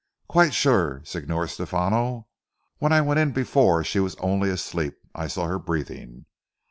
"Quite 0.27 0.55
sure 0.55 1.03
Signor 1.05 1.47
Stephano. 1.47 2.27
When 2.79 2.91
I 2.91 3.01
went 3.01 3.19
in 3.19 3.33
before 3.33 3.83
she 3.83 3.99
was 3.99 4.15
only 4.15 4.49
asleep; 4.49 4.95
I 5.13 5.27
saw 5.27 5.45
her 5.45 5.59
breathing. 5.59 6.25